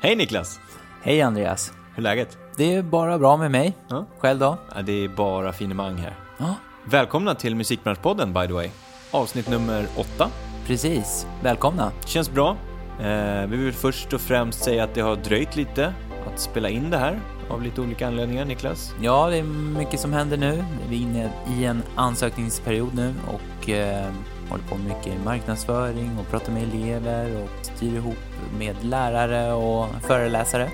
Hej 0.00 0.16
Niklas! 0.16 0.60
Hej 1.02 1.22
Andreas. 1.22 1.72
Hur 1.94 1.98
är 1.98 2.02
läget? 2.02 2.38
Det 2.56 2.74
är 2.74 2.82
bara 2.82 3.18
bra 3.18 3.36
med 3.36 3.50
mig. 3.50 3.76
Ja. 3.88 4.06
Själv 4.18 4.38
då? 4.38 4.58
Ja, 4.74 4.82
det 4.82 5.04
är 5.04 5.08
bara 5.08 5.52
finemang 5.52 5.96
här. 5.96 6.14
Ja, 6.38 6.54
Välkomna 6.84 7.34
till 7.34 7.56
Musikbranschpodden 7.56 8.32
by 8.32 8.46
the 8.46 8.52
way. 8.52 8.70
Avsnitt 9.10 9.48
nummer 9.48 9.86
åtta. 9.96 10.30
precis. 10.66 11.26
Välkomna. 11.42 11.92
Känns 12.06 12.30
bra. 12.30 12.56
Eh, 13.00 13.46
vi 13.46 13.56
vill 13.56 13.72
först 13.72 14.12
och 14.12 14.20
främst 14.20 14.64
säga 14.64 14.84
att 14.84 14.94
det 14.94 15.00
har 15.00 15.16
dröjt 15.16 15.56
lite 15.56 15.94
att 16.32 16.40
spela 16.40 16.68
in 16.68 16.90
det 16.90 16.98
här 16.98 17.20
av 17.50 17.62
lite 17.62 17.80
olika 17.80 18.06
anledningar, 18.06 18.44
Niklas. 18.44 18.94
Ja, 19.00 19.30
det 19.30 19.36
är 19.36 19.42
mycket 19.78 20.00
som 20.00 20.12
händer 20.12 20.36
nu. 20.36 20.64
Vi 20.88 20.96
är 20.96 21.00
inne 21.02 21.30
i 21.58 21.64
en 21.64 21.82
ansökningsperiod 21.96 22.94
nu 22.94 23.14
och 23.26 23.70
eh, 23.70 24.12
håller 24.50 24.64
på 24.64 24.76
med 24.76 24.86
mycket 24.96 25.24
marknadsföring 25.24 26.18
och 26.20 26.28
pratar 26.30 26.52
med 26.52 26.62
elever 26.62 27.42
och 27.42 27.64
styr 27.66 27.94
ihop 27.94 28.16
med 28.58 28.84
lärare 28.84 29.52
och 29.52 29.86
föreläsare. 30.02 30.70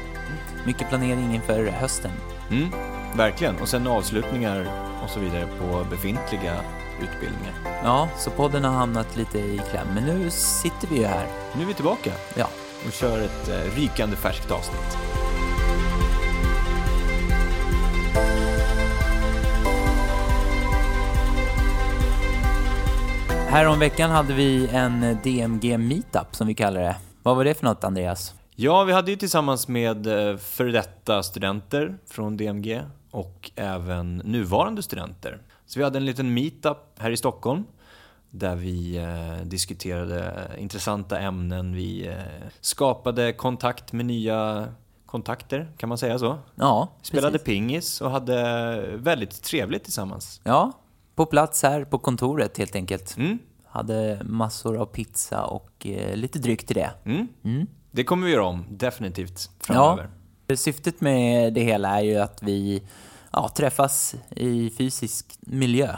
Mycket 0.66 0.88
planering 0.88 1.34
inför 1.34 1.66
hösten. 1.66 2.10
Mm, 2.50 2.68
verkligen. 3.16 3.56
Och 3.56 3.68
sen 3.68 3.86
avslutningar 3.86 4.66
och 5.04 5.10
så 5.10 5.20
vidare 5.20 5.46
på 5.58 5.84
befintliga 5.90 6.54
utbildningar. 7.02 7.54
Ja, 7.84 8.08
så 8.16 8.30
podden 8.30 8.64
har 8.64 8.72
hamnat 8.72 9.16
lite 9.16 9.38
i 9.38 9.60
kläm, 9.70 9.86
men 9.94 10.04
nu 10.04 10.30
sitter 10.30 10.88
vi 10.88 10.96
ju 10.96 11.04
här. 11.04 11.26
Nu 11.56 11.62
är 11.62 11.66
vi 11.66 11.74
tillbaka 11.74 12.10
Ja, 12.36 12.46
och 12.86 12.92
kör 12.92 13.20
ett 13.20 13.48
eh, 13.48 13.80
rykande 13.80 14.16
färskt 14.16 14.50
avsnitt. 14.50 14.96
här 23.50 23.66
om 23.66 23.78
veckan 23.78 24.10
hade 24.10 24.34
vi 24.34 24.68
en 24.72 25.18
DMG 25.22 25.78
meetup 25.78 26.36
som 26.36 26.46
vi 26.46 26.54
kallar 26.54 26.80
det. 26.80 26.96
Vad 27.22 27.36
var 27.36 27.44
det 27.44 27.54
för 27.54 27.64
något, 27.64 27.84
Andreas? 27.84 28.34
Ja, 28.56 28.84
vi 28.84 28.92
hade 28.92 29.10
ju 29.10 29.16
tillsammans 29.16 29.68
med 29.68 30.06
eh, 30.06 30.36
före 30.36 30.72
detta 30.72 31.22
studenter 31.22 31.98
från 32.06 32.36
DMG 32.36 32.82
och 33.10 33.50
även 33.56 34.16
nuvarande 34.16 34.82
studenter. 34.82 35.42
Så 35.66 35.78
vi 35.78 35.84
hade 35.84 35.98
en 35.98 36.04
liten 36.04 36.34
meetup 36.34 36.76
här 36.98 37.10
i 37.10 37.16
Stockholm 37.16 37.64
där 38.30 38.56
vi 38.56 38.96
eh, 38.96 39.46
diskuterade 39.46 40.34
intressanta 40.58 41.18
ämnen. 41.18 41.74
Vi 41.74 42.06
eh, 42.08 42.14
skapade 42.60 43.32
kontakt 43.32 43.92
med 43.92 44.06
nya 44.06 44.68
kontakter, 45.06 45.72
kan 45.76 45.88
man 45.88 45.98
säga 45.98 46.18
så? 46.18 46.38
Ja, 46.54 46.88
Spelade 47.02 47.32
precis. 47.32 47.44
pingis 47.44 48.00
och 48.00 48.10
hade 48.10 48.96
väldigt 48.96 49.42
trevligt 49.42 49.84
tillsammans. 49.84 50.40
Ja, 50.44 50.72
på 51.14 51.26
plats 51.26 51.62
här 51.62 51.84
på 51.84 51.98
kontoret 51.98 52.58
helt 52.58 52.74
enkelt. 52.74 53.16
Mm, 53.16 53.38
Hade 53.70 54.20
massor 54.24 54.76
av 54.76 54.86
pizza 54.86 55.44
och 55.44 55.86
eh, 55.86 56.16
lite 56.16 56.38
dryck 56.38 56.66
till 56.66 56.76
det. 56.76 56.90
mm. 57.04 57.28
Mm. 57.44 57.66
Det 57.90 58.04
kommer 58.04 58.26
vi 58.26 58.32
göra 58.32 58.44
om, 58.44 58.64
definitivt, 58.70 59.50
framöver. 59.60 60.10
Syftet 60.54 61.00
med 61.00 61.52
det 61.52 61.60
hela 61.60 61.98
är 61.98 62.04
ju 62.04 62.16
att 62.16 62.42
vi 62.42 62.82
ja, 63.32 63.48
träffas 63.56 64.14
i 64.30 64.70
fysisk 64.70 65.38
miljö 65.40 65.96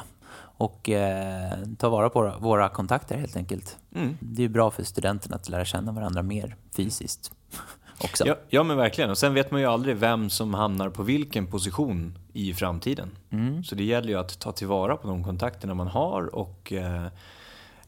och 0.62 0.90
eh, 0.90 1.58
tar 1.78 1.90
vara 1.90 2.10
på 2.10 2.34
våra, 2.40 2.68
kontakter 2.68 3.16
helt 3.16 3.36
enkelt. 3.36 3.78
Mm. 3.94 4.16
Det 4.20 4.44
är 4.44 4.48
bra 4.48 4.70
för 4.70 4.84
studenterna 4.84 5.36
att 5.36 5.48
lära 5.48 5.64
känna 5.64 5.92
varandra 5.92 6.22
mer 6.22 6.56
fysiskt 6.76 7.32
också. 8.04 8.26
Ja, 8.26 8.36
ja, 8.48 8.62
men 8.62 8.76
verkligen. 8.76 9.10
Och 9.10 9.18
sen 9.18 9.34
vet 9.34 9.50
man 9.50 9.60
ju 9.60 9.66
aldrig 9.66 9.96
vem 9.96 10.30
som 10.30 10.54
hamnar 10.54 10.90
på 10.90 11.02
vilken 11.02 11.46
position 11.46 12.18
i 12.32 12.54
framtiden. 12.54 13.10
Mm. 13.30 13.64
Så 13.64 13.74
det 13.74 13.84
gäller 13.84 14.08
ju 14.08 14.18
att 14.18 14.38
ta 14.40 14.52
tillvara 14.52 14.96
på 14.96 15.08
de 15.08 15.24
kontakterna 15.24 15.74
man 15.74 15.88
har 15.88 16.34
och 16.34 16.72
eh, 16.72 17.06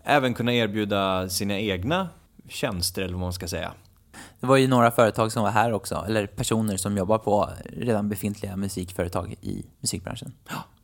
även 0.05 0.35
kunna 0.35 0.53
erbjuda 0.53 1.29
sina 1.29 1.59
egna 1.59 2.09
tjänster, 2.49 3.03
eller 3.03 3.13
vad 3.13 3.21
man 3.21 3.33
ska 3.33 3.49
säga. 3.49 3.73
Det 4.41 4.47
var 4.47 4.57
ju 4.57 4.69
några 4.69 4.91
företag 4.91 5.33
som 5.33 5.43
var 5.43 5.51
här 5.51 5.73
också, 5.73 6.05
eller 6.09 6.27
personer 6.27 6.77
som 6.77 6.97
jobbar 6.97 7.19
på 7.19 7.51
redan 7.77 8.09
befintliga 8.09 8.57
musikföretag 8.57 9.35
i 9.41 9.65
musikbranschen. 9.81 10.33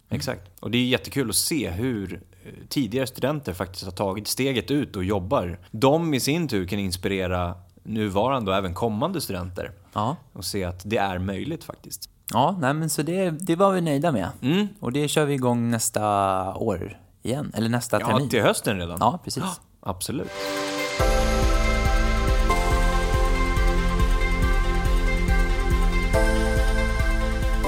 Exakt. 0.08 0.50
Och 0.60 0.70
det 0.70 0.78
är 0.78 0.84
jättekul 0.86 1.30
att 1.30 1.36
se 1.36 1.70
hur 1.70 2.14
eh, 2.44 2.52
tidigare 2.68 3.06
studenter 3.06 3.52
faktiskt 3.52 3.84
har 3.84 3.92
tagit 3.92 4.28
steget 4.28 4.70
ut 4.70 4.96
och 4.96 5.04
jobbar. 5.04 5.58
De 5.70 6.14
i 6.14 6.20
sin 6.20 6.48
tur 6.48 6.66
kan 6.66 6.78
inspirera 6.78 7.54
nuvarande 7.82 8.50
och 8.50 8.56
även 8.56 8.74
kommande 8.74 9.20
studenter 9.20 9.72
Ja, 9.92 10.16
och 10.32 10.44
se 10.44 10.64
att 10.64 10.82
det 10.84 10.96
är 10.96 11.18
möjligt 11.18 11.64
faktiskt. 11.64 12.10
ja 12.32 12.56
nej, 12.60 12.74
men 12.74 12.90
så 12.90 13.02
det, 13.02 13.30
det 13.30 13.56
var 13.56 13.72
vi 13.72 13.80
nöjda 13.80 14.12
med. 14.12 14.28
Mm. 14.42 14.68
Och 14.80 14.92
det 14.92 15.08
kör 15.08 15.24
vi 15.24 15.34
igång 15.34 15.70
nästa 15.70 16.04
år 16.54 16.98
igen, 17.22 17.52
eller 17.54 17.68
nästa 17.68 18.00
Ja, 18.00 18.06
termin. 18.06 18.28
till 18.28 18.42
hösten 18.42 18.78
redan. 18.78 18.96
Ja, 19.00 19.20
precis. 19.24 19.60
Absolut. 19.80 20.30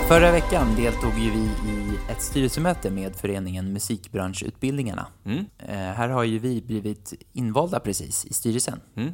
Förra 0.09 0.33
veckan 0.33 0.67
deltog 0.77 1.19
ju 1.19 1.31
vi 1.31 1.39
i 1.73 1.99
ett 2.11 2.23
styrelsemöte 2.23 2.91
med 2.91 3.17
föreningen 3.17 3.73
Musikbranschutbildningarna. 3.73 5.07
Mm. 5.25 5.45
Eh, 5.59 5.75
här 5.77 6.09
har 6.09 6.25
ju 6.25 6.39
vi 6.39 6.62
blivit 6.62 7.12
invalda 7.33 7.81
precis 7.81 8.25
i 8.25 8.33
styrelsen. 8.35 8.81
Mm. 8.97 9.12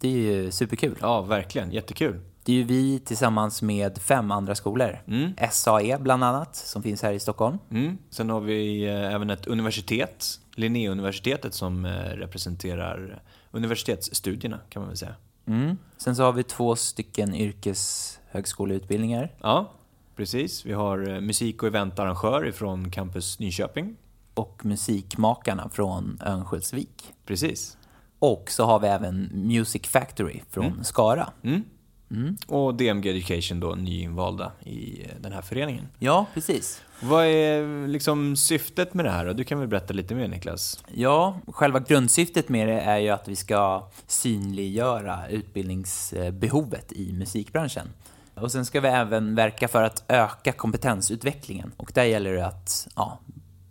Det 0.00 0.08
är 0.08 0.12
ju 0.12 0.50
superkul. 0.50 0.98
Ja, 1.00 1.22
verkligen. 1.22 1.72
Jättekul. 1.72 2.20
Det 2.42 2.52
är 2.52 2.56
ju 2.56 2.64
vi 2.64 2.98
tillsammans 2.98 3.62
med 3.62 3.98
fem 3.98 4.30
andra 4.30 4.54
skolor. 4.54 5.02
Mm. 5.06 5.32
SAE 5.50 5.98
bland 5.98 6.24
annat, 6.24 6.56
som 6.56 6.82
finns 6.82 7.02
här 7.02 7.12
i 7.12 7.20
Stockholm. 7.20 7.58
Mm. 7.70 7.98
Sen 8.10 8.30
har 8.30 8.40
vi 8.40 8.88
eh, 8.88 9.14
även 9.14 9.30
ett 9.30 9.46
universitet, 9.46 10.40
Linnéuniversitetet, 10.54 11.54
som 11.54 11.84
eh, 11.84 11.90
representerar 11.92 13.22
universitetsstudierna 13.50 14.60
kan 14.68 14.82
man 14.82 14.88
väl 14.88 14.96
säga. 14.96 15.14
Mm. 15.46 15.78
Sen 15.96 16.16
så 16.16 16.22
har 16.22 16.32
vi 16.32 16.42
två 16.42 16.76
stycken 16.76 17.34
yrkeshögskoleutbildningar. 17.34 19.34
Ja, 19.40 19.72
precis. 20.16 20.66
Vi 20.66 20.72
har 20.72 21.08
eh, 21.08 21.20
musik 21.20 21.62
och 21.62 21.68
eventarrangör 21.68 22.52
från 22.52 22.90
Campus 22.90 23.38
Nyköping. 23.38 23.96
Och 24.34 24.64
Musikmakarna 24.64 25.68
från 25.68 26.18
Örnsköldsvik. 26.26 27.14
Precis. 27.26 27.76
Och 28.18 28.50
så 28.50 28.64
har 28.64 28.78
vi 28.78 28.88
även 28.88 29.30
Music 29.32 29.86
Factory 29.86 30.40
från 30.50 30.84
Skara. 30.84 31.32
Mm. 31.42 31.64
Mm. 32.10 32.36
Och 32.46 32.74
DMG 32.74 33.06
Education 33.06 33.60
då, 33.60 33.74
nyinvalda 33.74 34.52
i 34.60 35.02
eh, 35.02 35.08
den 35.20 35.32
här 35.32 35.42
föreningen. 35.42 35.88
Ja, 35.98 36.26
precis. 36.34 36.82
Vad 37.00 37.26
är 37.26 37.88
liksom 37.88 38.36
syftet 38.36 38.94
med 38.94 39.04
det 39.04 39.10
här 39.10 39.26
då? 39.26 39.32
Du 39.32 39.44
kan 39.44 39.58
väl 39.58 39.68
berätta 39.68 39.94
lite 39.94 40.14
mer 40.14 40.28
Niklas? 40.28 40.84
Ja, 40.94 41.40
själva 41.46 41.80
grundsyftet 41.80 42.48
med 42.48 42.68
det 42.68 42.80
är 42.80 42.98
ju 42.98 43.08
att 43.08 43.28
vi 43.28 43.36
ska 43.36 43.88
synliggöra 44.06 45.28
utbildningsbehovet 45.28 46.92
i 46.92 47.12
musikbranschen. 47.12 47.88
Och 48.34 48.52
sen 48.52 48.64
ska 48.64 48.80
vi 48.80 48.88
även 48.88 49.34
verka 49.34 49.68
för 49.68 49.82
att 49.82 50.04
öka 50.08 50.52
kompetensutvecklingen. 50.52 51.72
Och 51.76 51.90
där 51.94 52.04
gäller 52.04 52.32
det 52.32 52.46
att 52.46 52.88
ja, 52.96 53.18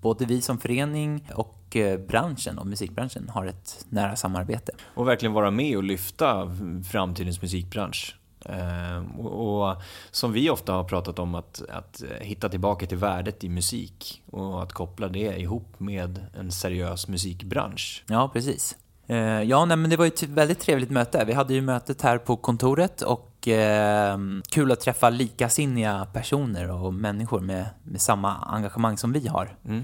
både 0.02 0.26
vi 0.26 0.42
som 0.42 0.58
förening 0.58 1.30
och 1.36 1.76
eh, 1.76 2.00
branschen 2.00 2.58
och 2.58 2.68
musikbranschen 2.68 3.30
har 3.30 3.46
ett 3.46 3.86
nära 3.90 4.16
samarbete. 4.16 4.72
Och 4.94 5.08
verkligen 5.08 5.34
vara 5.34 5.52
med 5.52 5.78
och 5.78 5.84
lyfta 5.84 6.56
framtidens 6.92 7.42
musikbransch. 7.42 8.19
Eh, 8.46 9.20
och, 9.20 9.62
och 9.70 9.76
som 10.12 10.32
vi 10.32 10.50
ofta 10.50 10.74
har 10.74 10.84
pratat 10.84 11.20
om, 11.20 11.36
att, 11.36 11.62
att 11.70 12.04
hitta 12.22 12.50
tillbaka 12.50 12.86
till 12.86 12.98
värdet 12.98 13.44
i 13.44 13.50
musik 13.50 14.24
och 14.32 14.64
att 14.64 14.74
koppla 14.74 15.08
det 15.08 15.40
ihop 15.40 15.80
med 15.80 16.26
en 16.40 16.52
seriös 16.52 17.08
musikbransch. 17.08 18.04
Ja, 18.08 18.30
precis. 18.34 18.78
Eh, 19.08 19.42
Ja, 19.42 19.66
nej, 19.66 19.78
men 19.78 19.90
det 19.90 19.98
var 19.98 20.06
ju 20.06 20.10
ett 20.10 20.24
väldigt 20.24 20.60
trevligt 20.60 20.90
möte. 20.90 21.26
Vi 21.26 21.34
hade 21.34 21.54
ju 21.54 21.62
mötet 21.62 22.02
här 22.02 22.18
på 22.18 22.36
kontoret 22.36 23.02
och 23.02 23.48
eh, 23.48 24.18
kul 24.50 24.72
att 24.72 24.80
träffa 24.80 25.10
likasinniga 25.10 26.08
personer 26.14 26.72
och 26.72 26.94
människor 26.94 27.40
med, 27.40 27.66
med 27.84 28.02
samma 28.02 28.36
engagemang 28.36 28.98
som 28.98 29.14
vi 29.14 29.28
har. 29.28 29.56
Mm. 29.66 29.84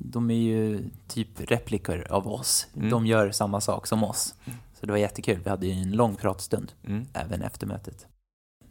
De 0.00 0.30
är 0.30 0.34
ju 0.34 0.90
typ 1.08 1.50
replikor 1.50 2.06
av 2.10 2.28
oss. 2.28 2.66
Mm. 2.76 2.90
De 2.90 3.06
gör 3.06 3.30
samma 3.30 3.60
sak 3.60 3.86
som 3.86 4.04
oss. 4.04 4.34
Så 4.84 4.86
det 4.86 4.92
var 4.92 4.98
jättekul. 4.98 5.40
Vi 5.44 5.50
hade 5.50 5.66
ju 5.66 5.72
en 5.72 5.92
lång 5.92 6.16
pratstund 6.16 6.72
Mm. 6.86 7.06
även 7.12 7.42
efter 7.42 7.66
mötet. 7.66 8.06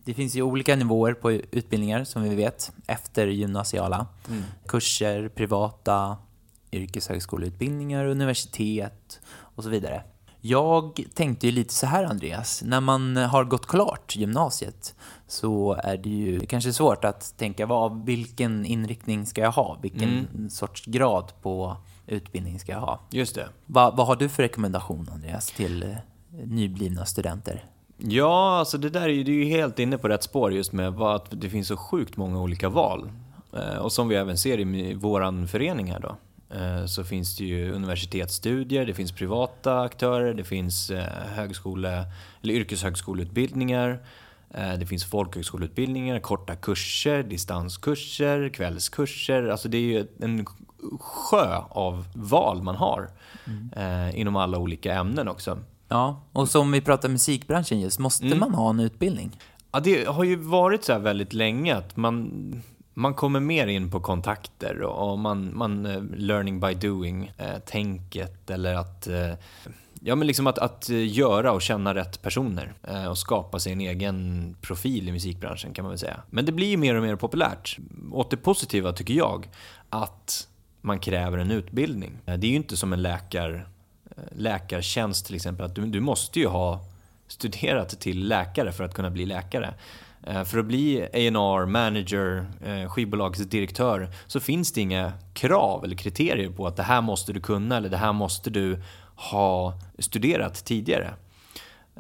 Det 0.06 0.14
finns 0.14 0.36
ju 0.36 0.42
olika 0.42 0.76
nivåer 0.76 1.14
på 1.14 1.32
utbildningar 1.32 2.04
som 2.04 2.24
vi 2.24 2.36
vet 2.36 2.72
efter 2.88 3.28
gymnasiala. 3.28 4.08
Mm. 4.30 4.44
Kurser, 4.68 5.30
privata, 5.30 6.18
yrkeshögskoleutbildningar, 6.72 8.06
universitet 8.06 9.20
och 9.30 9.64
så 9.64 9.70
vidare. 9.70 10.04
Jag 10.42 11.04
tänkte 11.14 11.48
ju 11.48 11.52
lite 11.52 11.74
så 11.74 11.86
här 11.86 12.04
Andreas, 12.04 12.64
när 12.66 12.82
man 12.82 13.18
har 13.18 13.44
gått 13.44 13.68
klart 13.68 14.16
gymnasiet 14.16 14.96
så 15.28 15.74
är 15.84 15.98
det 15.98 16.10
ju 16.10 16.40
kanske 16.40 16.74
svårt 16.74 17.06
att 17.06 17.38
tänka 17.38 17.66
vad, 17.66 18.06
vilken 18.06 18.66
inriktning 18.66 19.26
ska 19.26 19.42
jag 19.42 19.52
ha? 19.52 19.80
Vilken 19.82 20.50
sorts 20.50 20.86
grad 20.86 21.32
på 21.42 21.78
utbildning 22.08 22.60
ska 22.60 22.72
jag 22.72 22.80
ha? 22.80 23.00
Just 23.12 23.36
det. 23.36 23.48
Vad, 23.66 23.96
vad 23.98 24.08
har 24.08 24.16
du 24.16 24.30
för 24.30 24.44
rekommendation 24.44 25.10
Andreas 25.14 25.52
till 25.52 25.84
eh, 25.84 25.90
nyblivna 26.46 27.06
studenter? 27.06 27.66
Ja, 27.98 28.58
alltså 28.60 28.78
det 28.78 28.90
där 28.90 29.02
är 29.02 29.08
ju, 29.08 29.24
det 29.24 29.32
är 29.32 29.36
ju 29.36 29.46
helt 29.46 29.80
inne 29.80 29.98
på 29.98 30.08
rätt 30.08 30.24
spår 30.24 30.54
just 30.54 30.72
med 30.74 31.02
att 31.02 31.28
det 31.32 31.50
finns 31.50 31.68
så 31.68 31.78
sjukt 31.78 32.18
många 32.18 32.42
olika 32.42 32.70
val. 32.70 33.12
Eh, 33.54 33.78
och 33.78 33.92
som 33.92 34.08
vi 34.08 34.16
även 34.16 34.38
ser 34.38 34.60
i 34.60 34.94
våran 34.94 35.48
förening 35.48 35.92
här 35.92 36.00
då. 36.00 36.16
eh, 36.58 36.86
så 36.86 37.04
finns 37.04 37.38
det 37.38 37.46
ju 37.46 37.72
universitetsstudier, 37.72 38.86
det 38.86 38.94
finns 38.94 39.12
privata 39.12 39.82
aktörer, 39.82 40.34
det 40.34 40.44
finns 40.44 40.92
högskole 41.36 42.06
eller 42.42 42.54
yrkeshögskoleutbildningar, 42.54 44.00
det 44.80 44.86
finns 44.86 45.06
folkhögskoleutbildningar, 45.06 46.20
korta 46.20 46.56
kurser, 46.56 47.24
distanskurser, 47.24 48.50
kvällskurser. 48.50 49.48
Alltså 49.48 49.70
det 49.70 49.78
är 49.78 49.82
ju 49.82 50.08
en 50.20 50.46
sjö 51.00 51.58
av 51.70 52.06
val 52.14 52.64
man 52.64 52.76
har 52.76 53.10
mm. 53.46 54.16
inom 54.16 54.36
alla 54.36 54.58
olika 54.58 54.94
ämnen 54.94 55.28
också. 55.28 55.58
Ja, 55.88 56.22
och 56.32 56.50
som 56.50 56.72
vi 56.72 56.82
pratar 56.82 57.10
musikbranschen 57.10 57.80
just, 57.80 58.00
måste 58.00 58.26
mm. 58.26 58.40
man 58.40 58.54
ha 58.54 58.70
en 58.70 58.80
utbildning? 58.80 59.38
Ja, 59.72 59.80
det 59.80 60.08
har 60.08 60.24
ju 60.24 60.36
varit 60.36 60.84
så 60.84 60.94
här 60.94 61.00
väldigt 61.00 61.34
länge 61.34 61.76
att 61.76 61.98
man, 61.98 62.62
man 62.94 63.14
kommer 63.14 63.40
mer 63.40 63.68
in 63.68 63.92
på 63.92 64.00
kontakter 64.00 64.82
och 64.82 65.20
man, 65.20 65.58
man 65.58 65.86
uh, 65.86 66.04
learning 66.16 66.60
by 66.60 66.74
doing-tänket 66.74 68.50
uh, 68.50 68.54
eller 68.54 68.76
att 68.76 69.08
uh, 69.08 69.34
Ja 70.06 70.16
men 70.16 70.28
liksom 70.28 70.48
att, 70.48 70.58
att 70.58 70.90
göra 70.90 71.52
och 71.52 71.62
känna 71.62 71.96
rätt 71.96 72.22
personer 72.22 72.74
och 73.10 73.18
skapa 73.18 73.60
sig 73.60 73.74
en 73.74 73.82
egen 73.82 74.56
profil 74.62 75.10
i 75.10 75.12
musikbranschen 75.12 75.74
kan 75.74 75.84
man 75.84 75.90
väl 75.90 76.00
säga. 76.00 76.24
Men 76.30 76.46
det 76.46 76.52
blir 76.52 76.78
mer 76.78 76.96
och 76.96 77.04
mer 77.04 77.16
populärt. 77.16 77.78
Åt 78.12 78.32
det 78.32 78.38
positiva 78.38 78.94
tycker 78.94 79.14
jag, 79.14 79.50
att 79.90 80.48
man 80.86 81.00
kräver 81.00 81.38
en 81.38 81.52
utbildning. 81.52 82.18
Eh, 82.26 82.38
det 82.38 82.48
är 82.48 82.50
ju 82.50 82.56
inte 82.56 82.78
som 82.78 82.94
en 82.94 83.02
läkar, 83.02 83.68
eh, 84.18 84.24
läkartjänst 84.32 85.26
till 85.26 85.36
exempel, 85.36 85.66
att 85.66 85.76
du, 85.76 85.86
du 85.86 86.00
måste 86.00 86.40
ju 86.40 86.48
ha 86.48 86.86
studerat 87.28 87.90
till 88.00 88.28
läkare 88.28 88.72
för 88.72 88.84
att 88.84 88.94
kunna 88.94 89.10
bli 89.10 89.26
läkare. 89.26 89.74
Eh, 90.28 90.44
för 90.44 90.58
att 90.58 90.66
bli 90.66 91.02
A&R, 91.02 91.66
manager, 91.66 92.46
skivbolagsdirektör 92.88 94.10
så 94.28 94.40
finns 94.40 94.72
det 94.72 94.82
inga 94.82 95.14
krav 95.34 95.84
eller 95.84 95.96
kriterier 95.96 96.50
på 96.50 96.68
att 96.68 96.76
det 96.76 96.84
här 96.84 97.02
måste 97.02 97.34
du 97.34 97.42
kunna 97.42 97.78
eller 97.78 97.90
det 97.90 97.98
här 97.98 98.14
måste 98.14 98.50
du 98.50 98.82
ha 99.16 99.80
studerat 100.00 100.66
tidigare. 100.66 101.14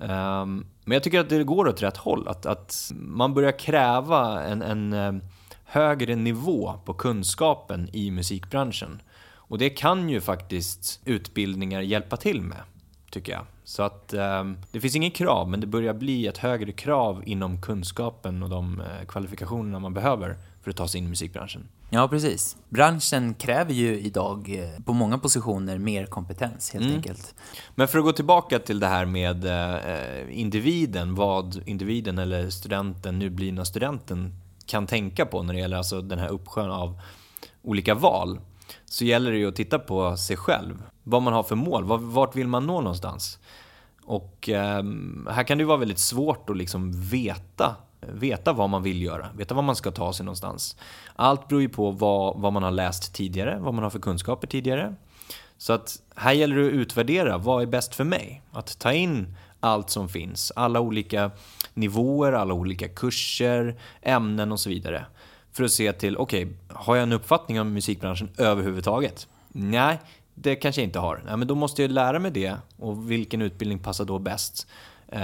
Ehm, 0.02 0.66
men 0.86 0.96
jag 0.96 1.04
tycker 1.04 1.20
att 1.20 1.30
det 1.30 1.44
går 1.44 1.68
åt 1.68 1.82
rätt 1.82 1.98
håll, 1.98 2.28
att, 2.28 2.46
att 2.46 2.92
man 2.92 3.34
börjar 3.34 3.60
kräva 3.60 4.44
en, 4.44 4.62
en 4.62 5.22
högre 5.74 6.16
nivå 6.16 6.74
på 6.86 6.94
kunskapen 6.94 7.90
i 7.94 8.12
musikbranschen. 8.12 9.02
Och 9.36 9.58
det 9.58 9.70
kan 9.70 10.10
ju 10.10 10.22
faktiskt 10.22 11.02
utbildningar 11.06 11.82
hjälpa 11.82 12.18
till 12.18 12.42
med, 12.42 12.62
tycker 13.10 13.32
jag. 13.32 13.46
Så 13.64 13.84
att 13.84 14.14
eh, 14.14 14.44
det 14.72 14.80
finns 14.80 14.96
ingen 14.96 15.12
krav, 15.12 15.50
men 15.50 15.60
det 15.60 15.68
börjar 15.68 15.94
bli 15.94 16.28
ett 16.28 16.38
högre 16.38 16.72
krav 16.72 17.24
inom 17.26 17.62
kunskapen 17.62 18.44
och 18.44 18.50
de 18.50 18.82
eh, 18.82 19.06
kvalifikationerna 19.08 19.80
man 19.80 19.94
behöver 19.94 20.38
för 20.62 20.72
att 20.72 20.78
ta 20.78 20.88
sig 20.88 21.00
in 21.00 21.06
i 21.06 21.10
musikbranschen. 21.10 21.68
Ja, 21.90 22.08
precis. 22.08 22.58
Branschen 22.70 23.34
kräver 23.34 23.74
ju 23.74 24.00
idag 24.00 24.56
eh, 24.60 24.84
på 24.84 24.94
många 24.94 25.18
positioner 25.18 25.78
mer 25.78 26.06
kompetens 26.06 26.74
helt 26.74 26.86
mm. 26.86 26.96
enkelt. 26.96 27.36
Men 27.76 27.88
för 27.88 28.00
att 28.00 28.06
gå 28.06 28.12
tillbaka 28.12 28.60
till 28.60 28.80
det 28.80 28.88
här 28.88 29.06
med 29.06 29.46
eh, 29.46 30.40
individen, 30.40 31.16
vad 31.16 31.62
individen 31.66 32.18
eller 32.18 32.50
studenten, 32.50 33.20
nu 33.20 33.30
blivna 33.30 33.66
studenten, 33.66 34.34
kan 34.66 34.88
tänka 34.88 35.26
på 35.26 35.44
när 35.44 35.54
det 35.54 35.60
gäller 35.60 35.78
alltså 35.78 36.02
den 36.02 36.20
här 36.20 36.30
uppsjön 36.30 36.72
av 36.72 37.02
olika 37.62 37.96
val 37.96 38.40
så 38.86 39.06
gäller 39.06 39.32
det 39.32 39.38
ju 39.38 39.48
att 39.48 39.56
titta 39.56 39.80
på 39.80 40.18
sig 40.18 40.38
själv. 40.38 40.84
Vad 41.04 41.22
man 41.22 41.34
har 41.34 41.44
för 41.44 41.56
mål, 41.56 41.84
vart 42.00 42.36
vill 42.36 42.48
man 42.48 42.68
nå 42.68 42.82
någonstans? 42.82 43.40
Och 44.06 44.50
eh, 44.50 44.84
här 45.30 45.44
kan 45.44 45.58
det 45.58 45.62
ju 45.62 45.68
vara 45.68 45.78
väldigt 45.78 46.00
svårt 46.00 46.50
att 46.50 46.58
liksom 46.58 46.92
veta, 47.02 47.76
veta 48.02 48.54
vad 48.54 48.70
man 48.70 48.84
vill 48.84 49.02
göra, 49.02 49.30
veta 49.38 49.56
var 49.56 49.62
man 49.62 49.76
ska 49.76 49.92
ta 49.92 50.14
sig 50.14 50.26
någonstans. 50.26 50.78
Allt 51.16 51.48
beror 51.48 51.62
ju 51.62 51.70
på 51.70 51.92
vad, 51.92 52.40
vad 52.40 52.54
man 52.54 52.64
har 52.64 52.72
läst 52.72 53.14
tidigare, 53.14 53.60
vad 53.60 53.74
man 53.74 53.84
har 53.84 53.90
för 53.90 54.00
kunskaper 54.00 54.48
tidigare. 54.48 54.96
Så 55.58 55.74
att 55.74 56.02
här 56.16 56.34
gäller 56.34 56.56
det 56.56 56.68
att 56.68 56.74
utvärdera, 56.74 57.38
vad 57.38 57.62
är 57.62 57.66
bäst 57.66 57.96
för 57.96 58.04
mig? 58.04 58.42
Att 58.52 58.80
ta 58.80 58.94
in 58.94 59.36
allt 59.64 59.90
som 59.90 60.10
finns, 60.10 60.52
alla 60.56 60.80
olika 60.80 61.32
nivåer, 61.74 62.34
alla 62.34 62.54
olika 62.54 62.88
kurser, 62.88 63.76
ämnen 64.02 64.52
och 64.52 64.60
så 64.60 64.70
vidare. 64.70 65.06
För 65.52 65.64
att 65.64 65.72
se 65.72 65.94
till, 65.94 66.18
okej, 66.18 66.44
okay, 66.44 66.56
har 66.68 66.96
jag 66.96 67.04
en 67.04 67.12
uppfattning 67.12 67.62
om 67.62 67.74
musikbranschen 67.74 68.30
överhuvudtaget? 68.38 69.28
Nej, 69.48 70.00
det 70.34 70.56
kanske 70.56 70.82
jag 70.82 70.88
inte 70.88 71.00
har. 71.00 71.24
Ja, 71.28 71.38
men 71.38 71.48
då 71.48 71.56
måste 71.56 71.82
jag 71.82 71.92
lära 71.92 72.20
mig 72.20 72.32
det 72.32 72.56
och 72.78 73.12
vilken 73.12 73.42
utbildning 73.42 73.80
passar 73.80 74.06
då 74.06 74.20
bäst? 74.20 74.68
Eh, 75.08 75.22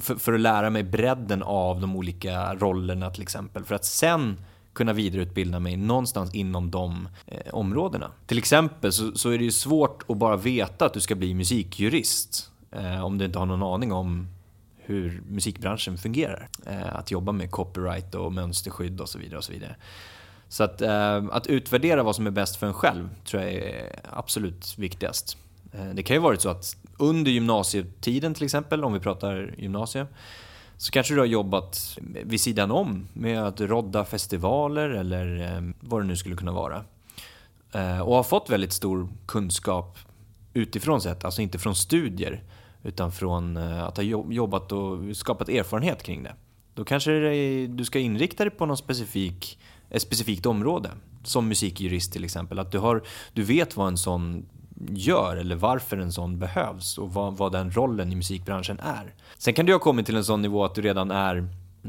för, 0.00 0.16
för, 0.16 0.32
att 0.32 0.40
lära 0.40 0.70
mig 0.70 0.82
bredden 0.82 1.42
av 1.42 1.80
de 1.80 1.96
olika 1.96 2.54
rollerna 2.54 3.10
till 3.10 3.22
exempel. 3.22 3.64
För 3.64 3.74
att 3.74 3.84
sen 3.84 4.40
kunna 4.72 4.92
vidareutbilda 4.92 5.60
mig 5.60 5.76
någonstans 5.76 6.34
inom 6.34 6.70
de 6.70 7.08
eh, 7.26 7.54
områdena. 7.54 8.10
Till 8.26 8.38
exempel 8.38 8.92
så, 8.92 9.12
så, 9.14 9.30
är 9.30 9.38
det 9.38 9.44
ju 9.44 9.52
svårt 9.52 10.10
att 10.10 10.16
bara 10.16 10.36
veta 10.36 10.86
att 10.86 10.94
du 10.94 11.00
ska 11.00 11.14
bli 11.14 11.34
musikjurist 11.34 12.51
eh, 12.72 13.04
om 13.04 13.18
du 13.18 13.24
inte 13.24 13.38
har 13.38 13.46
någon 13.46 13.62
aning 13.62 13.92
om 13.92 14.28
hur 14.76 15.22
musikbranschen 15.28 15.98
fungerar. 15.98 16.48
Eh, 16.66 16.96
att 16.96 17.10
jobba 17.10 17.32
med 17.32 17.50
copyright 17.50 18.14
och 18.14 18.32
mönsterskydd 18.32 19.00
och 19.00 19.08
så 19.08 19.18
vidare. 19.18 19.38
Och 19.38 19.44
så 19.44 19.52
vidare. 19.52 19.76
Så 20.48 20.64
att, 20.64 20.82
eh, 20.82 21.24
att 21.30 21.46
utvärdera 21.46 22.02
vad 22.02 22.16
som 22.16 22.26
är 22.26 22.30
bäst 22.30 22.56
för 22.56 22.66
en 22.66 22.74
själv 22.74 23.08
tror 23.24 23.42
jag 23.42 23.52
är 23.52 24.00
absolut 24.12 24.78
viktigast. 24.78 25.36
Eh, 25.72 25.94
det 25.94 26.02
kan 26.02 26.16
ju 26.16 26.20
varit 26.20 26.40
så 26.40 26.48
att 26.48 26.76
under 26.98 27.30
gymnasietiden 27.30 28.34
till 28.34 28.44
exempel, 28.44 28.84
om 28.84 28.92
vi 28.92 29.00
pratar 29.00 29.54
gymnasium, 29.58 30.06
så 30.76 30.90
kanske 30.90 31.14
du 31.14 31.20
har 31.20 31.26
jobbat 31.26 31.98
vid 32.24 32.40
sidan 32.40 32.70
om 32.70 33.08
med 33.12 33.42
att 33.42 33.60
rodda 33.60 34.04
festivaler 34.04 34.88
eller 34.90 35.40
eh, 35.40 35.74
vad 35.80 36.00
det 36.00 36.06
nu 36.06 36.16
skulle 36.16 36.36
kunna 36.36 36.52
vara. 36.52 36.84
Eh, 37.72 38.00
och 38.00 38.14
har 38.14 38.22
fått 38.22 38.50
väldigt 38.50 38.72
stor 38.72 39.08
kunskap 39.26 39.98
utifrån 40.54 41.00
sett, 41.00 41.24
alltså 41.24 41.42
inte 41.42 41.58
från 41.58 41.74
studier 41.74 42.42
utan 42.82 43.12
från 43.12 43.56
eh, 43.56 43.84
att 43.84 43.96
ha 43.96 44.04
jobbat 44.04 44.72
och 44.72 45.16
skapat 45.16 45.48
erfarenhet 45.48 46.02
kring 46.02 46.22
det. 46.22 46.34
Då 46.74 46.84
kanske 46.84 47.12
du 47.66 47.84
ska 47.84 47.98
inrikta 47.98 48.44
dig 48.44 48.50
på 48.50 48.66
någon 48.66 48.76
specifik, 48.76 49.58
ett 49.90 50.02
specifikt 50.02 50.46
område. 50.46 50.90
Som 51.24 51.48
musikjurist 51.48 52.12
till 52.12 52.24
exempel. 52.24 52.58
Att 52.58 52.72
du, 52.72 52.78
har, 52.78 53.02
du 53.32 53.42
vet 53.42 53.76
vad 53.76 53.88
en 53.88 53.98
sån 53.98 54.46
gör 54.88 55.36
eller 55.36 55.56
varför 55.56 55.96
en 55.96 56.12
sån 56.12 56.38
behövs 56.38 56.98
och 56.98 57.14
vad, 57.14 57.36
vad 57.36 57.52
den 57.52 57.70
rollen 57.70 58.12
i 58.12 58.16
musikbranschen 58.16 58.80
är. 58.80 59.14
Sen 59.38 59.54
kan 59.54 59.66
du 59.66 59.72
ha 59.72 59.80
kommit 59.80 60.06
till 60.06 60.16
en 60.16 60.24
sån 60.24 60.42
nivå 60.42 60.64
att 60.64 60.74
du 60.74 60.82
redan 60.82 61.10
är 61.10 61.48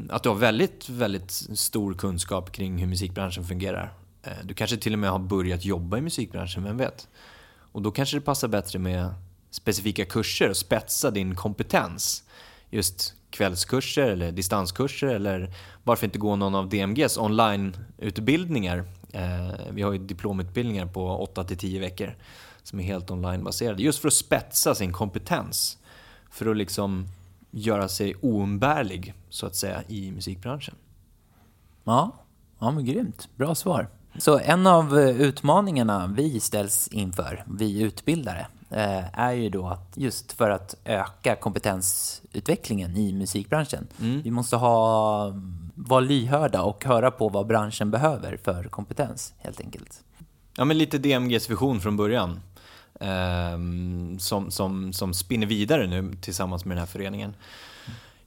att 0.10 0.24
du 0.24 0.30
har 0.30 0.36
väldigt, 0.36 0.90
väldigt 0.90 1.32
stor 1.32 1.94
kunskap 1.94 2.52
kring 2.52 2.78
hur 2.78 2.88
musikbranschen 2.88 3.44
fungerar. 3.44 3.94
Eh, 4.24 4.32
du 4.44 4.54
kanske 4.54 4.78
till 4.78 4.94
och 4.94 5.00
med 5.00 5.10
har 5.10 5.20
börjat 5.20 5.66
jobba 5.66 5.98
i 5.98 6.02
musikbranschen, 6.02 6.64
vem 6.64 6.78
vet? 6.78 7.08
Och 7.72 7.82
då 7.82 7.92
kanske 7.92 8.18
det 8.18 8.22
passar 8.22 8.48
bättre 8.48 8.80
med 8.80 9.14
specifika 9.54 10.06
kurser 10.06 10.50
och 10.50 10.58
spetsa 10.58 11.12
din 11.12 11.36
kompetens. 11.36 12.24
Just 12.70 13.14
kvällskurser 13.30 14.08
eller 14.08 14.32
distanskurser 14.32 15.08
eller 15.08 15.54
varför 15.84 16.06
inte 16.06 16.20
gå 16.20 16.36
någon 16.36 16.56
av 16.56 16.70
DMGs 16.70 17.18
onlineutbildningar. 17.18 18.86
Eh, 19.12 19.52
vi 19.72 19.82
har 19.82 19.92
ju 19.92 19.98
diplomutbildningar 19.98 20.86
på 20.86 21.28
8-10 21.36 21.80
veckor 21.80 22.16
som 22.64 22.80
är 22.80 22.84
helt 22.84 23.12
onlinebaserade. 23.12 23.84
Just 23.84 24.00
för 24.00 24.08
att 24.08 24.14
spetsa 24.14 24.76
sin 24.76 24.94
kompetens. 24.94 25.78
För 26.32 26.46
att 26.46 26.58
liksom 26.58 27.08
göra 27.52 27.88
sig 27.88 28.16
oumbärlig, 28.22 29.14
så 29.30 29.46
att 29.46 29.56
säga, 29.56 29.84
i 29.88 30.12
musikbranschen. 30.12 30.76
Ja, 31.84 32.12
ja 32.60 32.72
men 32.72 32.86
grymt. 32.86 33.30
Bra 33.36 33.56
svar. 33.56 33.88
Så 34.18 34.40
en 34.40 34.68
av 34.68 35.00
eh, 35.00 35.22
utmaningarna 35.22 36.08
vi 36.08 36.40
ställs 36.40 36.88
inför, 36.88 37.44
vi 37.48 37.82
utbildare, 37.82 38.48
är 39.14 39.32
ju 39.32 39.50
då 39.50 39.68
att 39.68 39.94
just 39.96 40.32
för 40.32 40.50
att 40.50 40.76
öka 40.86 41.36
kompetensutvecklingen 41.36 42.98
i 42.98 43.14
musikbranschen. 43.14 43.88
Mm. 44.02 44.22
Vi 44.22 44.32
måste 44.32 44.56
ha, 44.56 45.34
vara 45.76 46.00
lyhörda 46.00 46.62
och 46.62 46.86
höra 46.86 47.12
på 47.12 47.30
vad 47.30 47.48
branschen 47.48 47.92
behöver 47.92 48.38
för 48.44 48.64
kompetens 48.64 49.34
helt 49.38 49.62
enkelt. 49.62 50.04
Ja, 50.58 50.66
men 50.66 50.78
lite 50.78 50.98
DMGs 50.98 51.50
vision 51.50 51.82
från 51.82 51.98
början. 51.98 52.40
Eh, 53.00 53.58
som, 54.20 54.52
som, 54.52 54.94
som 54.94 55.14
spinner 55.14 55.48
vidare 55.48 55.88
nu 55.88 56.14
tillsammans 56.22 56.66
med 56.66 56.78
den 56.78 56.80
här 56.80 56.88
föreningen. 56.88 57.36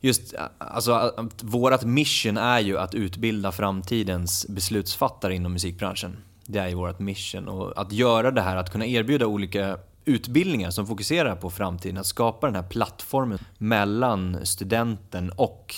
Just, 0.01 0.35
alltså, 0.59 1.13
vårt 1.43 1.85
mission 1.85 2.37
är 2.37 2.61
ju 2.61 2.79
att 2.79 2.95
utbilda 2.95 3.53
framtidens 3.53 4.47
beslutsfattare 4.49 5.35
inom 5.35 5.53
musikbranschen. 5.53 6.17
Det 6.45 6.59
är 6.59 6.69
ju 6.69 6.75
vårt 6.75 6.99
mission. 6.99 7.49
Och 7.49 7.81
att 7.81 7.93
göra 7.93 8.31
det 8.31 8.41
här, 8.41 8.57
att 8.57 8.73
kunna 8.73 8.87
erbjuda 8.87 9.27
olika 9.27 9.79
utbildningar 10.07 10.71
som 10.71 10.87
fokuserar 10.87 11.37
på 11.37 11.51
framtiden, 11.51 11.99
att 11.99 12.07
skapa 12.07 12.47
den 12.47 12.55
här 12.57 12.69
plattformen 12.69 13.39
mellan 13.59 14.47
studenten 14.47 15.31
och 15.31 15.75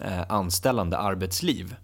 eh, 0.00 0.22
anställande 0.28 0.98
arbetsliv. 0.98 1.76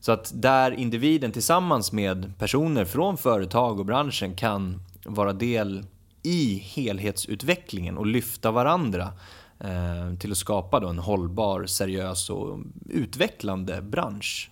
Så 0.00 0.12
att 0.12 0.32
där 0.34 0.70
individen 0.70 1.32
tillsammans 1.32 1.92
med 1.92 2.32
personer 2.38 2.84
från 2.84 3.16
företag 3.16 3.80
och 3.80 3.86
branschen 3.86 4.36
kan 4.36 4.82
vara 5.04 5.32
del 5.32 5.84
i 6.22 6.54
helhetsutvecklingen 6.54 7.98
och 7.98 8.06
lyfta 8.06 8.50
varandra 8.50 9.12
eh, 9.60 10.18
till 10.18 10.32
att 10.32 10.38
skapa 10.38 10.80
då 10.80 10.88
en 10.88 10.98
hållbar, 10.98 11.66
seriös 11.66 12.30
och 12.30 12.58
utvecklande 12.88 13.82
bransch. 13.82 14.50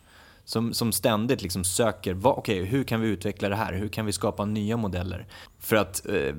Som, 0.49 0.75
som 0.75 0.93
ständigt 0.93 1.43
liksom 1.43 1.65
söker, 1.65 2.15
vad- 2.15 2.38
okej, 2.38 2.65
hur 2.65 2.85
kan 2.85 3.00
vi 3.00 3.09
utveckla 3.09 3.49
det 3.49 3.57
här? 3.57 3.73
Hur 3.73 3.88
kan 3.88 4.07
vi 4.07 4.12
skapa 4.12 4.45
nya 4.45 4.76
modeller? 4.76 5.26
För 5.59 5.76
att 5.76 6.07
eh, 6.07 6.35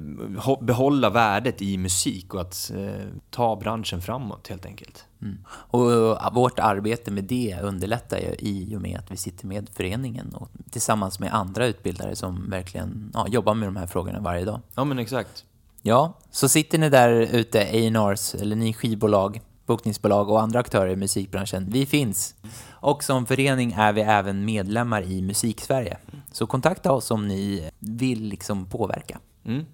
behålla 0.62 1.10
värdet 1.10 1.62
i 1.62 1.78
musik 1.78 2.34
och 2.34 2.42
att 2.42 2.72
eh, 2.76 3.06
ta 3.30 3.56
branschen 3.56 4.02
framåt 4.02 4.48
helt 4.48 4.66
enkelt. 4.66 5.06
Och 5.48 5.92
eh, 5.92 6.34
vårt 6.34 6.60
arbete 6.60 7.12
med 7.12 7.24
det 7.24 7.58
underlättar 7.64 8.18
ju 8.18 8.36
i 8.40 8.76
och 8.76 8.82
med 8.82 9.00
att 9.00 9.12
vi 9.12 9.18
sitter 9.18 9.48
med 9.48 9.70
föreningen 9.74 10.34
och 10.36 10.50
tillsammans 10.72 11.20
med 11.20 11.34
andra 11.34 11.66
utbildare 11.66 12.16
som 12.16 12.50
verkligen 12.50 13.12
ja, 13.14 13.28
jobbar 13.30 13.54
med 13.54 13.68
de 13.68 13.76
här 13.76 13.88
frågorna 13.88 14.20
varje 14.20 14.46
dag. 14.46 14.62
Ja 14.76 14.84
men 14.84 15.00
exakt. 15.00 15.46
Ja, 15.82 16.14
så 16.32 16.50
sitter 16.50 16.78
ni 16.78 16.90
där 16.90 17.10
ute, 17.12 17.62
A&Rs 17.62 18.36
eller 18.36 18.56
ni 18.56 18.74
skivbolag, 18.74 19.42
bokningsbolag 19.68 20.30
och 20.30 20.42
andra 20.42 20.60
aktörer 20.60 20.90
i 20.90 20.96
musikbranschen. 20.96 21.66
Vi 21.70 21.86
finns. 21.86 22.36
Och 22.70 23.04
som 23.04 23.26
förening 23.26 23.72
är 23.72 23.94
vi 23.94 24.02
även 24.02 24.46
medlemmar 24.46 25.02
i 25.02 25.22
Musiksverige. 25.22 25.98
Så 26.32 26.48
kontakta 26.48 26.92
oss 26.92 27.12
om 27.12 27.28
ni 27.28 27.70
vill 27.80 28.24
liksom 28.24 28.66
påverka. 28.66 29.20
Mm. 29.46 29.66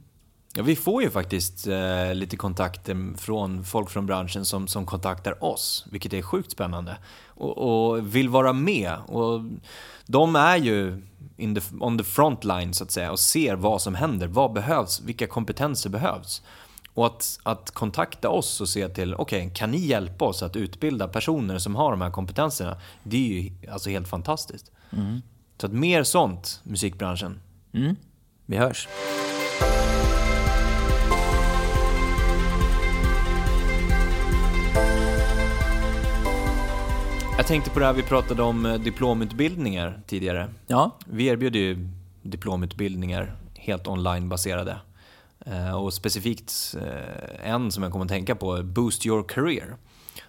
Ja, 0.55 0.63
vi 0.63 0.75
får 0.75 1.03
ju 1.03 1.09
faktiskt 1.09 1.67
eh, 1.67 2.13
lite 2.13 2.37
kontakter 2.37 2.93
eh, 2.93 3.17
från 3.17 3.63
folk 3.63 3.89
från 3.89 4.05
branschen 4.05 4.45
som, 4.45 4.67
som 4.67 4.85
kontaktar 4.85 5.43
oss, 5.43 5.85
vilket 5.91 6.13
är 6.13 6.21
sjukt 6.21 6.51
spännande. 6.51 6.97
Och, 7.27 7.57
och 7.57 8.15
vill 8.15 8.29
vara 8.29 8.53
med. 8.53 8.97
Och 9.07 9.41
de 10.05 10.35
är 10.35 10.57
ju 10.57 11.01
in 11.37 11.55
the, 11.55 11.61
on 11.79 11.97
the 11.97 12.03
front 12.03 12.43
line 12.43 12.73
så 12.73 12.83
att 12.83 12.91
säga 12.91 13.11
och 13.11 13.19
ser 13.19 13.55
vad 13.55 13.81
som 13.81 13.95
händer, 13.95 14.27
vad 14.27 14.53
behövs, 14.53 15.01
vilka 15.01 15.27
kompetenser 15.27 15.89
behövs. 15.89 16.41
Och 16.93 17.05
att, 17.05 17.39
att 17.43 17.71
kontakta 17.71 18.29
oss 18.29 18.61
och 18.61 18.69
se 18.69 18.89
till, 18.89 19.15
okej, 19.15 19.51
kan 19.55 19.71
ni 19.71 19.77
hjälpa 19.77 20.25
oss 20.25 20.43
att 20.43 20.55
utbilda 20.55 21.07
personer 21.07 21.57
som 21.57 21.75
har 21.75 21.91
de 21.91 22.01
här 22.01 22.11
kompetenserna? 22.11 22.77
Det 23.03 23.17
är 23.17 23.41
ju 23.41 23.51
alltså 23.71 23.89
helt 23.89 24.07
fantastiskt. 24.07 24.71
Så 25.57 25.65
att 25.65 25.73
mer 25.73 26.03
sånt, 26.03 26.61
musikbranschen. 26.63 27.39
Mm. 27.73 27.95
Vi 28.45 28.57
hörs. 28.57 28.87
Jag 37.37 37.47
tänkte 37.47 37.69
på 37.69 37.79
det 37.79 37.85
här 37.85 37.93
vi 37.93 38.03
pratade 38.03 38.43
om 38.43 38.65
eh, 38.65 38.73
diplomutbildningar 38.73 40.01
tidigare. 40.07 40.49
Ja, 40.67 40.97
Vi 41.05 41.25
erbjuder 41.25 41.59
ju 41.59 41.89
diplomutbildningar 42.21 43.35
helt 43.55 43.87
onlinebaserade. 43.87 44.77
Eh, 45.45 45.75
Och 45.75 45.93
specifikt 45.93 46.75
eh, 46.81 47.49
en 47.51 47.71
som 47.71 47.83
jag 47.83 47.91
kommer 47.91 48.05
att 48.05 48.09
tänka 48.11 48.35
på, 48.35 48.55
är 48.55 48.63
Boost 48.63 49.05
Your 49.05 49.23
Career. 49.27 49.75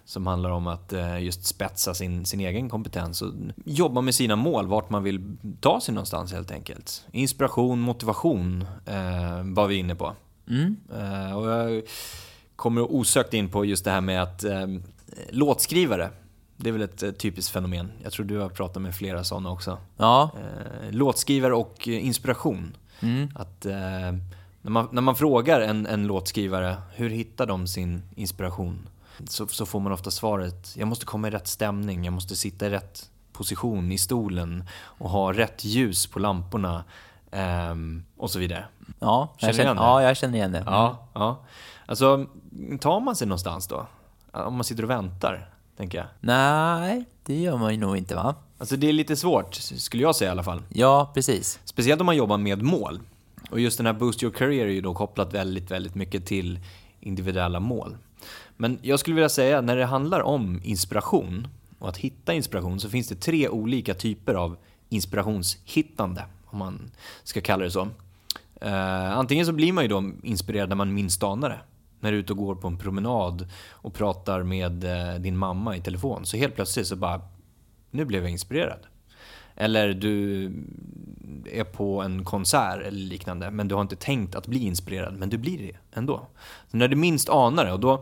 Som 0.05 0.27
handlar 0.27 0.49
om 0.49 0.67
att 0.67 0.93
eh, 0.93 1.19
just 1.23 1.45
spetsa 1.45 1.93
sin, 1.93 2.25
sin 2.25 2.39
egen 2.39 2.69
kompetens 2.69 3.21
och 3.21 3.33
jobba 3.65 4.01
med 4.01 4.15
sina 4.15 4.35
mål, 4.35 4.67
vart 4.67 4.89
man 4.89 5.03
vill 5.03 5.37
ta 5.59 5.81
sig 5.81 5.93
någonstans 5.93 6.33
helt 6.33 6.51
enkelt. 6.51 7.05
Inspiration, 7.11 7.79
motivation 7.79 8.65
var 9.43 9.67
vi 9.67 9.75
inne 9.75 9.95
på. 9.95 10.13
mm. 10.49 10.75
Och 11.35 11.49
jag 11.49 11.81
kommer 12.55 12.81
osökt 12.91 13.33
in 13.33 13.49
på 13.49 13.65
just 13.65 13.85
det 13.85 13.91
här 13.91 14.01
med 14.01 14.21
att 14.23 14.45
låtskrivare, 15.29 16.09
det 16.57 16.69
är 16.69 16.73
väl 16.73 16.81
ett 16.81 17.19
typiskt 17.19 17.51
fenomen. 17.53 17.91
Jag 18.03 18.11
tror 18.11 18.25
du 18.25 18.37
har 18.37 18.49
pratat 18.49 18.81
med 18.81 18.95
flera 18.95 19.23
sådana 19.23 19.51
också. 19.51 19.77
ja, 19.97 20.31
låtskrivare 20.89 21.53
och 21.53 21.87
inspiration. 21.87 22.77
mm. 22.99 23.29
Att, 23.35 23.65
när, 24.65 24.71
man, 24.71 24.87
när 24.91 25.01
man 25.01 25.15
frågar 25.15 25.61
en, 25.61 25.85
en 25.85 26.07
låtskrivare, 26.07 26.77
hur 26.93 27.09
hittar 27.09 27.45
de 27.45 27.67
sin 27.67 28.01
inspiration? 28.15 28.87
Så, 29.29 29.47
så 29.47 29.65
får 29.65 29.79
man 29.79 29.91
ofta 29.91 30.11
svaret, 30.11 30.75
jag 30.77 30.87
måste 30.87 31.05
komma 31.05 31.27
i 31.27 31.31
rätt 31.31 31.47
stämning, 31.47 32.05
jag 32.05 32.13
måste 32.13 32.35
sitta 32.35 32.67
i 32.67 32.69
rätt 32.69 33.09
position 33.33 33.91
i 33.91 33.97
stolen 33.97 34.63
och 34.81 35.09
ha 35.09 35.33
rätt 35.33 35.65
ljus 35.65 36.07
på 36.07 36.19
lamporna 36.19 36.83
ehm, 37.31 38.03
och 38.17 38.31
så 38.31 38.39
vidare. 38.39 38.65
ja, 38.99 39.33
Känner 39.37 39.53
jag 39.53 39.55
du 39.57 39.61
igen 39.61 39.67
känner, 39.67 39.81
det? 39.81 39.87
ja, 39.87 40.03
jag 40.03 40.17
känner 40.17 40.37
igen 40.37 40.51
det. 40.51 40.63
Ja, 40.65 41.07
ja. 41.13 41.37
Alltså, 41.85 42.25
tar 42.79 42.99
man 42.99 43.15
sig 43.15 43.27
någonstans 43.27 43.67
då? 43.67 43.87
Om 44.31 44.53
man 44.53 44.63
sitter 44.63 44.83
och 44.83 44.89
väntar, 44.89 45.49
tänker 45.77 45.97
jag. 45.97 46.07
Nej, 46.19 47.05
det 47.25 47.41
gör 47.41 47.57
man 47.57 47.71
ju 47.73 47.79
nog 47.79 47.97
inte 47.97 48.15
va? 48.15 48.35
Alltså 48.57 48.75
det 48.75 48.89
är 48.89 48.93
lite 48.93 49.15
svårt, 49.15 49.55
skulle 49.55 50.03
jag 50.03 50.15
säga 50.15 50.27
i 50.29 50.31
alla 50.31 50.43
fall. 50.43 50.63
Ja, 50.69 51.11
precis. 51.13 51.59
Speciellt 51.65 52.01
om 52.01 52.05
man 52.05 52.15
jobbar 52.15 52.37
med 52.37 52.61
mål. 52.61 52.99
Och 53.55 53.61
just 53.61 53.77
den 53.77 53.85
här 53.85 53.93
Boost 53.93 54.23
Your 54.23 54.33
Career 54.33 54.65
är 54.65 54.71
ju 54.71 54.81
då 54.81 54.93
kopplat 54.93 55.33
väldigt, 55.33 55.71
väldigt 55.71 55.95
mycket 55.95 56.25
till 56.25 56.59
individuella 56.99 57.59
mål. 57.59 57.97
Men 58.57 58.79
jag 58.81 58.99
skulle 58.99 59.15
vilja 59.15 59.29
säga, 59.29 59.61
när 59.61 59.75
det 59.75 59.85
handlar 59.85 60.21
om 60.21 60.61
inspiration 60.63 61.47
och 61.79 61.89
att 61.89 61.97
hitta 61.97 62.33
inspiration 62.33 62.79
så 62.79 62.89
finns 62.89 63.07
det 63.07 63.15
tre 63.15 63.49
olika 63.49 63.93
typer 63.93 64.33
av 64.33 64.57
inspirationshittande, 64.89 66.25
om 66.45 66.59
man 66.59 66.91
ska 67.23 67.41
kalla 67.41 67.63
det 67.63 67.71
så. 67.71 67.81
Uh, 67.81 69.17
antingen 69.17 69.45
så 69.45 69.51
blir 69.51 69.73
man 69.73 69.83
ju 69.83 69.87
då 69.87 70.11
inspirerad 70.23 70.69
när 70.69 70.75
man 70.75 70.93
minst 70.93 71.23
anar 71.23 71.49
det. 71.49 71.59
När 71.99 72.11
du 72.11 72.17
är 72.17 72.21
ute 72.21 72.33
och 72.33 72.39
går 72.39 72.55
på 72.55 72.67
en 72.67 72.77
promenad 72.77 73.47
och 73.69 73.93
pratar 73.93 74.43
med 74.43 74.83
uh, 74.83 75.21
din 75.21 75.37
mamma 75.37 75.77
i 75.77 75.81
telefon. 75.81 76.25
Så 76.25 76.37
helt 76.37 76.55
plötsligt 76.55 76.87
så 76.87 76.95
bara, 76.95 77.21
nu 77.91 78.05
blev 78.05 78.21
jag 78.21 78.31
inspirerad. 78.31 78.79
Eller 79.55 79.93
du 79.93 80.51
är 81.51 81.63
på 81.63 82.01
en 82.01 82.25
konsert 82.25 82.81
eller 82.81 82.99
liknande, 82.99 83.51
men 83.51 83.67
du 83.67 83.75
har 83.75 83.81
inte 83.81 83.95
tänkt 83.95 84.35
att 84.35 84.47
bli 84.47 84.59
inspirerad, 84.59 85.17
men 85.17 85.29
du 85.29 85.37
blir 85.37 85.57
det 85.57 85.97
ändå. 85.99 86.27
Så 86.71 86.77
när 86.77 86.87
du 86.87 86.95
minst 86.95 87.29
anar 87.29 87.65
det, 87.65 87.71
och 87.71 87.79
då, 87.79 87.93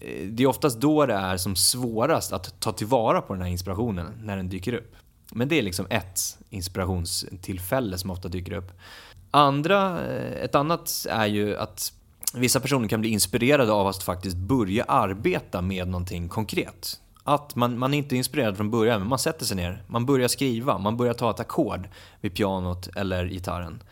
eh, 0.00 0.26
det 0.26 0.42
är 0.42 0.46
oftast 0.46 0.80
då 0.80 1.06
det 1.06 1.14
är 1.14 1.36
som 1.36 1.56
svårast 1.56 2.32
att 2.32 2.60
ta 2.60 2.72
tillvara 2.72 3.20
på 3.20 3.32
den 3.32 3.42
här 3.42 3.50
inspirationen, 3.50 4.06
när 4.22 4.36
den 4.36 4.48
dyker 4.48 4.72
upp. 4.72 4.94
Men 5.32 5.48
det 5.48 5.58
är 5.58 5.62
liksom 5.62 5.86
ett 5.90 6.20
inspirationstillfälle 6.50 7.98
som 7.98 8.10
ofta 8.10 8.28
dyker 8.28 8.52
upp. 8.52 8.72
Andra, 9.30 10.06
eh, 10.06 10.44
ett 10.44 10.54
annat 10.54 11.06
är 11.10 11.26
ju 11.26 11.56
att 11.56 11.92
vissa 12.34 12.60
personer 12.60 12.88
kan 12.88 13.00
bli 13.00 13.10
inspirerade 13.10 13.72
av 13.72 13.86
att 13.86 14.02
faktiskt 14.02 14.36
börja 14.36 14.84
arbeta 14.84 15.62
med 15.62 15.88
någonting 15.88 16.28
konkret. 16.28 17.00
Att 17.28 17.54
man, 17.56 17.78
man 17.78 17.94
är 17.94 17.98
inte 17.98 18.16
inspirerad 18.16 18.56
från 18.56 18.70
början, 18.70 19.00
men 19.00 19.08
man 19.08 19.18
sätter 19.18 19.44
sig 19.44 19.56
ner, 19.56 19.82
man 19.86 20.06
börjar 20.06 20.28
skriva, 20.28 20.78
man 20.78 20.96
börjar 20.96 21.14
ta 21.14 21.30
ett 21.30 21.40
ackord 21.40 21.88
vid 22.20 22.34
pianot 22.34 22.88
eller 22.96 23.26
gitarren. 23.26 23.82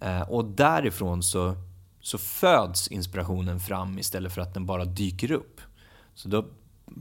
Eh, 0.00 0.20
och 0.20 0.44
därifrån 0.44 1.22
så, 1.22 1.56
så 2.00 2.18
föds 2.18 2.88
inspirationen 2.88 3.60
fram 3.60 3.98
istället 3.98 4.34
för 4.34 4.40
att 4.40 4.54
den 4.54 4.66
bara 4.66 4.84
dyker 4.84 5.32
upp. 5.32 5.60
Så 6.14 6.28
då 6.28 6.44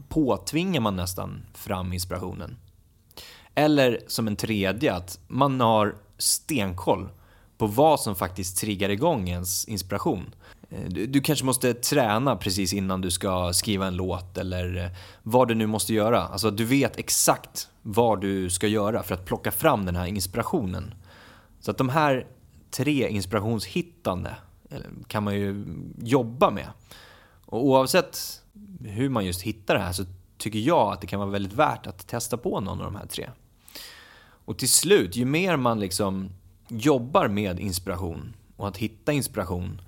påtvingar 0.07 0.81
man 0.81 0.95
nästan 0.95 1.45
fram 1.53 1.93
inspirationen. 1.93 2.57
Eller 3.55 3.99
som 4.07 4.27
en 4.27 4.35
tredje, 4.35 4.93
att 4.93 5.19
man 5.27 5.61
har 5.61 5.95
stenkoll 6.17 7.09
på 7.57 7.67
vad 7.67 7.99
som 7.99 8.15
faktiskt 8.15 8.57
triggar 8.57 8.89
igång 8.89 9.29
ens 9.29 9.65
inspiration. 9.65 10.35
Eh, 10.73 10.89
du, 10.89 11.07
du 11.07 11.21
kanske 11.21 11.45
måste 11.45 11.73
träna 11.73 12.35
precis 12.35 12.73
innan 12.73 13.01
du 13.01 13.11
ska 13.11 13.53
skriva 13.53 13.87
en 13.87 13.95
låt 13.95 14.37
eller 14.37 14.77
eh, 14.77 14.91
vad 15.23 15.47
du 15.47 15.55
nu 15.55 15.67
måste 15.67 15.93
göra. 15.93 16.21
Alltså 16.21 16.51
du 16.51 16.65
vet 16.65 16.99
exakt 16.99 17.69
vad 17.81 18.21
du 18.21 18.49
ska 18.49 18.67
göra 18.67 19.03
för 19.03 19.13
att 19.13 19.25
plocka 19.25 19.51
fram 19.51 19.85
den 19.85 19.95
här 19.95 20.05
inspirationen. 20.05 20.93
Så 21.59 21.71
att 21.71 21.77
de 21.77 21.89
här 21.89 22.27
tre 22.71 23.09
inspirationshittande 23.09 24.35
kan 25.07 25.23
man 25.23 25.35
ju 25.35 25.65
jobba 26.01 26.49
med. 26.49 26.67
Och 27.45 27.65
oavsett 27.65 28.41
hur 28.79 29.09
man 29.09 29.25
just 29.25 29.41
hittar 29.41 29.73
det 29.73 29.79
här 29.79 29.91
så 29.91 30.05
tycker 30.37 30.59
jag 30.59 30.93
att 30.93 31.01
det 31.01 31.07
kan 31.07 31.19
vara 31.19 31.29
väldigt 31.29 31.53
värt 31.53 31.87
att 31.87 32.07
testa 32.07 32.37
på 32.37 32.59
någon 32.59 32.79
av 32.79 32.85
de 32.85 32.95
här 32.95 33.05
tre. 33.05 33.29
Och 34.45 34.57
till 34.57 34.69
slut, 34.69 35.15
ju 35.15 35.25
mer 35.25 35.57
man 35.57 35.79
liksom 35.79 36.29
jobbar 36.67 37.27
med 37.27 37.59
inspiration 37.59 38.33
och 38.57 38.67
att 38.67 38.77
hitta 38.77 39.11
inspiration 39.11 39.81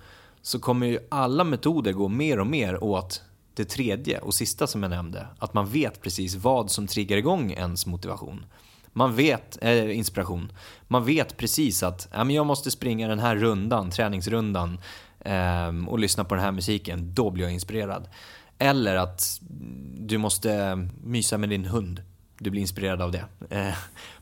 så 0.46 0.60
kommer 0.60 0.88
ju 0.88 1.00
alla 1.10 1.44
metoder 1.44 1.92
gå 1.92 2.08
mer 2.08 2.40
och 2.40 2.48
mer 2.48 2.84
åt 2.84 3.24
det 3.54 3.66
tredje 3.66 4.20
och 4.20 4.34
sista 4.34 4.68
som 4.68 4.84
jag 4.84 4.90
nämnde. 4.90 5.28
Att 5.40 5.54
man 5.54 5.68
vet 5.68 6.02
precis 6.02 6.36
vad 6.36 6.72
som 6.72 6.88
triggar 6.88 7.18
igång 7.18 7.52
ens 7.52 7.86
motivation. 7.86 8.46
Man 8.94 9.16
vet, 9.16 9.58
eh, 9.62 9.98
inspiration. 9.98 10.52
Man 10.88 11.06
vet 11.06 11.38
precis 11.38 11.84
att 11.84 12.08
ja, 12.12 12.24
men 12.24 12.36
jag 12.36 12.46
måste 12.46 12.72
springa 12.72 13.08
den 13.08 13.20
här 13.20 13.36
rundan, 13.36 13.90
träningsrundan 13.90 14.80
eh, 15.20 15.88
och 15.88 16.00
lyssna 16.00 16.24
på 16.24 16.36
den 16.36 16.44
här 16.44 16.52
musiken. 16.52 17.14
Då 17.14 17.30
blir 17.32 17.44
jag 17.44 17.54
inspirerad. 17.54 18.08
Eller 18.58 18.96
att 18.96 19.42
du 19.98 20.18
måste 20.18 20.76
mysa 21.04 21.38
med 21.38 21.50
din 21.50 21.66
hund. 21.66 22.02
Du 22.40 22.50
blir 22.50 22.62
inspirerad 22.62 23.02
av 23.02 23.12
det. 23.12 23.26
Eh, 23.50 23.76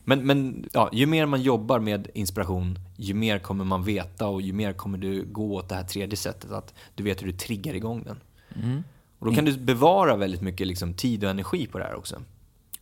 Men, 0.04 0.26
men 0.26 0.68
ja, 0.72 0.90
ju 0.92 1.06
mer 1.06 1.26
man 1.26 1.42
jobbar 1.42 1.78
med 1.78 2.08
inspiration, 2.14 2.78
ju 2.96 3.14
mer 3.14 3.38
kommer 3.38 3.64
man 3.64 3.84
veta 3.84 4.26
och 4.26 4.42
ju 4.42 4.52
mer 4.52 4.72
kommer 4.72 4.98
du 4.98 5.24
gå 5.24 5.54
åt 5.54 5.68
det 5.68 5.74
här 5.74 5.82
tredje 5.84 6.16
sättet. 6.16 6.50
Att 6.50 6.74
du 6.94 7.02
vet 7.02 7.22
hur 7.22 7.26
du 7.26 7.32
triggar 7.32 7.74
igång 7.74 8.02
den. 8.04 8.20
Mm. 8.64 8.84
Och 9.18 9.26
då 9.26 9.34
kan 9.34 9.44
du 9.44 9.56
bevara 9.58 10.16
väldigt 10.16 10.40
mycket 10.40 10.66
liksom, 10.66 10.94
tid 10.94 11.24
och 11.24 11.30
energi 11.30 11.66
på 11.66 11.78
det 11.78 11.84
här 11.84 11.94
också. 11.94 12.22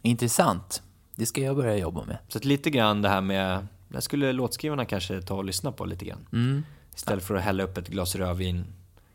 Intressant. 0.02 0.82
Det 1.14 1.26
ska 1.26 1.40
jag 1.40 1.56
börja 1.56 1.76
jobba 1.76 2.04
med. 2.04 2.18
Så 2.28 2.38
att 2.38 2.44
lite 2.44 2.70
grann 2.70 3.02
det 3.02 3.08
här 3.08 3.20
med, 3.20 3.66
det 3.88 4.00
skulle 4.00 4.32
låtskrivarna 4.32 4.84
kanske 4.84 5.22
ta 5.22 5.34
och 5.34 5.44
lyssna 5.44 5.72
på 5.72 5.84
lite 5.84 6.04
grann. 6.04 6.26
Mm. 6.32 6.62
Istället 6.96 7.24
för 7.24 7.34
att 7.34 7.42
hälla 7.42 7.62
upp 7.62 7.78
ett 7.78 7.88
glas 7.88 8.14
rödvin, 8.16 8.64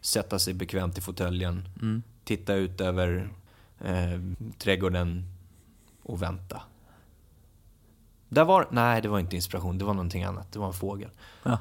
sätta 0.02 0.40
sig 0.40 0.54
bekvämt 0.54 0.98
i 0.98 1.02
fåtöljen, 1.02 1.70
Mm. 1.82 2.04
titta 2.24 2.54
ut 2.54 2.82
över 2.82 3.30
eh, 3.86 4.20
trädgården 4.58 5.24
och 6.08 6.22
vänta. 6.22 6.62
Där 8.30 8.46
var, 8.46 8.68
nej, 8.72 9.02
det 9.02 9.08
var 9.08 9.20
inte 9.20 9.36
inspiration, 9.36 9.78
det 9.78 9.86
var 9.86 9.94
någonting 9.94 10.24
annat. 10.24 10.52
Det 10.52 10.60
var 10.60 10.68
en 10.68 10.74
fågel. 10.74 11.10
Ja. 11.44 11.60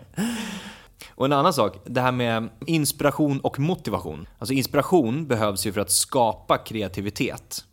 och 1.14 1.24
en 1.24 1.32
annan 1.32 1.52
sak, 1.52 1.76
det 1.84 2.00
här 2.00 2.12
med 2.12 2.48
inspiration 2.66 3.40
och 3.40 3.58
motivation. 3.58 4.28
Alltså 4.38 4.54
inspiration 4.54 5.26
behövs 5.26 5.66
ju 5.66 5.72
för 5.72 5.80
att 5.80 5.90
skapa 5.90 6.58
kreativitet. 6.58 7.64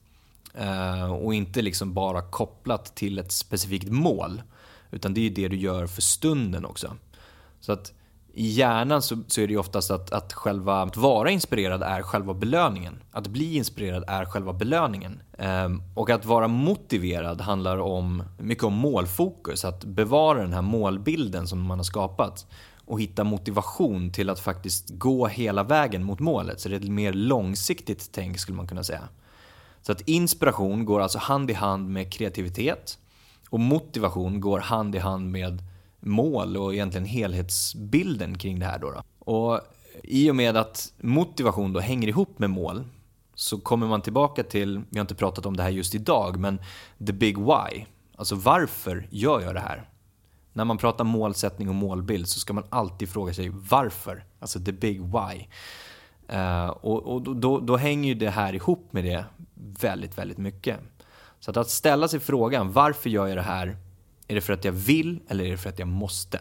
Eh, 0.54 1.14
och 1.14 1.34
inte 1.34 1.62
liksom 1.62 1.94
bara 1.94 2.22
kopplat 2.22 2.96
till 2.96 3.20
ett 3.20 3.32
specifikt 3.32 3.90
mål. 3.90 4.42
Utan 4.92 5.14
det 5.14 5.20
är 5.20 5.24
ju 5.24 5.30
det 5.30 5.48
du 5.48 5.58
gör 5.58 5.88
för 5.88 6.02
stunden 6.02 6.66
också. 6.66 6.96
Så 7.60 7.72
att 7.72 7.94
i 8.40 8.48
hjärnan 8.48 9.02
så, 9.02 9.18
så 9.28 9.42
är 9.42 9.48
det 9.48 9.54
ju 9.54 9.60
oftast 9.60 9.92
att, 9.92 10.12
att 10.12 10.34
själva 10.34 10.82
att 10.82 10.98
vara 10.98 11.32
inspirerad 11.32 11.84
är 11.84 12.02
själva 12.02 12.34
belöningen. 12.34 13.04
Att 13.12 13.28
bli 13.28 13.56
inspirerad 13.56 14.04
är 14.08 14.26
själva 14.26 14.54
belöningen. 14.54 15.22
Ehm, 15.38 15.82
och 15.96 16.10
att 16.10 16.26
vara 16.26 16.48
motiverad 16.48 17.42
handlar 17.42 17.78
om 17.78 18.24
mycket 18.38 18.64
om 18.64 18.74
målfokus. 18.74 19.66
Att 19.66 19.84
bevara 19.86 20.42
den 20.42 20.54
här 20.54 20.62
målbilden 20.62 21.48
som 21.48 21.62
man 21.62 21.80
har 21.80 21.84
skapat 21.84 22.48
och 22.86 23.02
hitta 23.02 23.24
motivation 23.24 24.12
till 24.12 24.30
att 24.30 24.40
faktiskt 24.40 24.90
gå 24.90 25.28
hela 25.28 25.64
vägen 25.64 26.04
mot 26.04 26.20
målet. 26.20 26.60
Så 26.60 26.70
det 26.70 26.76
är 26.76 26.80
ett 26.80 26.90
mer 26.90 27.14
långsiktigt 27.14 28.10
tänk 28.12 28.40
skulle 28.40 28.58
man 28.58 28.68
kunna 28.68 28.84
säga. 28.84 29.10
Så 29.82 29.92
att 29.92 30.02
inspiration 30.02 30.86
går 30.86 31.00
alltså 31.00 31.20
hand 31.20 31.52
i 31.52 31.54
hand 31.54 31.90
med 31.90 32.14
kreativitet 32.14 32.98
och 33.50 33.60
motivation 33.60 34.42
går 34.42 34.60
hand 34.60 34.96
i 34.96 35.00
hand 35.00 35.32
med 35.32 35.64
mål 36.00 36.58
och 36.58 36.74
egentligen 36.74 37.06
helhetsbilden 37.06 38.38
kring 38.38 38.60
det 38.60 38.66
här. 38.66 38.80
Då, 38.80 38.92
då. 38.92 39.02
Och 39.20 39.62
I 40.04 40.32
och 40.32 40.36
med 40.36 40.58
att 40.58 40.94
motivation 41.02 41.74
då 41.74 41.80
hänger 41.80 42.08
ihop 42.08 42.40
med 42.40 42.50
mål 42.50 42.84
så 43.36 43.60
kommer 43.60 43.88
man 43.88 44.02
tillbaka 44.02 44.44
till, 44.44 44.82
vi 44.90 44.98
har 44.98 45.02
inte 45.02 45.16
pratat 45.16 45.46
om 45.46 45.58
det 45.58 45.64
här 45.64 45.70
just 45.70 45.96
idag, 45.96 46.40
men 46.40 46.62
the 47.08 47.14
big 47.14 47.38
why. 47.38 47.86
Alltså 48.16 48.36
varför 48.36 49.08
gör 49.10 49.42
jag 49.42 49.56
det 49.56 49.60
här? 49.60 49.90
När 50.54 50.66
man 50.66 50.78
pratar 50.78 51.04
målsättning 51.04 51.70
och 51.70 51.76
målbild 51.76 52.28
så 52.28 52.40
ska 52.40 52.54
man 52.54 52.64
alltid 52.70 53.10
fråga 53.10 53.34
sig 53.34 53.50
varför. 53.50 54.26
Alltså 54.40 54.60
the 54.60 54.72
big 54.72 55.02
why. 55.02 55.46
Uh, 56.34 56.70
och, 56.70 57.14
och 57.14 57.36
då, 57.36 57.60
då, 57.60 57.78
hänger 57.78 58.10
ju 58.10 58.16
det 58.16 58.30
här 58.30 58.54
ihop 58.54 58.94
med 58.94 59.04
det 59.04 59.26
väldigt, 59.80 60.18
väldigt 60.18 60.38
mycket. 60.38 60.80
Så 61.40 61.52
att, 61.52 61.58
att 61.58 61.70
ställa 61.70 62.08
sig 62.08 62.20
frågan 62.20 62.72
varför 62.72 63.10
gör 63.10 63.28
jag 63.28 63.38
det 63.38 63.42
här 63.42 63.78
är 64.30 64.36
det 64.36 64.42
för 64.42 64.54
att 64.54 64.66
jag 64.66 64.72
vill 64.72 65.20
eller 65.28 65.46
är 65.46 65.52
det 65.52 65.58
för 65.58 65.70
att 65.70 65.80
jag 65.80 65.88
måste? 65.88 66.40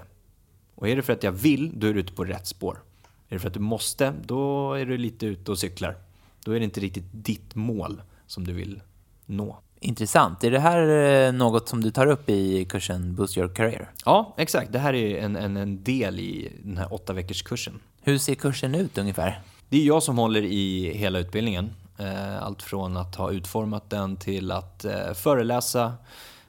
Och 0.75 0.89
är 0.89 0.97
det 0.97 1.03
för 1.03 1.13
att 1.13 1.23
jag 1.23 1.33
vill, 1.33 1.73
då 1.75 1.87
är 1.87 1.95
du 1.95 2.01
ute 2.01 2.13
på 2.13 2.25
rätt 2.25 2.47
spår. 2.47 2.83
Är 3.29 3.35
det 3.35 3.39
för 3.39 3.49
att 3.49 3.55
du 3.55 3.61
måste, 3.61 4.15
då 4.25 4.75
är 4.75 4.87
du 4.87 4.99
lite 4.99 5.27
ute 5.27 5.51
och 5.51 5.59
cyklar. 5.59 5.97
Då 6.45 6.53
är 6.53 6.59
det 6.59 6.65
inte 6.65 6.81
riktigt 6.81 7.05
ditt 7.13 7.55
mål 7.55 8.03
som 8.27 8.45
du 8.45 8.53
vill 8.53 8.81
nå. 9.27 9.59
Intressant. 9.81 10.45
Är 10.45 10.51
det 10.51 10.61
här 10.61 10.89
eh, 10.89 11.33
något 11.33 11.69
som 11.69 11.81
du 11.81 11.91
tar 11.91 12.07
upp 12.07 12.29
i 12.29 12.65
kursen 12.65 13.15
Boost 13.15 13.37
Your 13.39 13.49
Career? 13.49 13.91
Ja, 14.05 14.35
exakt. 14.37 14.73
Det 14.73 14.79
här 14.79 14.95
är 14.95 15.19
en, 15.19 15.37
en, 15.37 15.57
en 15.57 15.85
del 15.85 16.21
i 16.21 16.53
den 16.63 16.77
här 16.77 16.95
åtta 16.95 17.13
veckors 17.13 17.43
kursen. 17.43 17.81
Hur 18.03 18.19
ser 18.19 18.35
kursen 18.35 18.75
ut 18.75 18.99
ungefär? 18.99 19.41
Det 19.69 19.77
är 19.77 19.87
jag 19.87 20.03
som 20.03 20.19
håller 20.19 20.43
i 20.43 20.93
hela 20.95 21.19
utbildningen. 21.19 21.71
Eh, 21.99 22.43
allt 22.43 22.63
från 22.63 22.97
att 22.97 23.17
ha 23.17 23.31
utformat 23.31 23.91
den 23.91 24.17
till 24.17 24.51
att 24.51 24.85
eh, 24.85 25.13
föreläsa, 25.13 25.93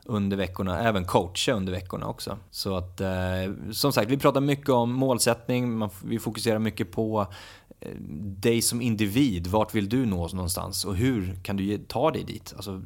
under 0.10 0.38
veckorna, 0.38 0.80
även 0.80 1.06
coacha 1.06 1.52
under 1.52 1.74
veckorna 1.74 2.08
också. 2.08 2.38
Så 2.52 2.76
att, 2.76 3.02
eh, 3.02 3.10
som 3.72 3.94
sagt, 3.94 4.12
vi 4.12 4.18
pratar 4.18 4.42
mycket 4.42 4.70
om 4.70 4.94
målsättning, 4.94 5.78
man, 5.78 5.90
vi 6.04 6.20
fokuserar 6.20 6.60
mycket 6.60 6.92
på 6.92 7.28
eh, 7.80 7.92
dig 8.22 8.62
som 8.62 8.82
individ, 8.82 9.48
vart 9.48 9.76
vill 9.76 9.90
du 9.90 10.06
nå 10.06 10.28
någonstans 10.28 10.86
och 10.86 10.96
hur 10.96 11.40
kan 11.44 11.58
du 11.58 11.78
ta 11.78 12.12
dig 12.12 12.24
dit? 12.24 12.54
Alltså, 12.56 12.82